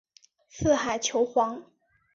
[0.49, 1.63] 四海求凰。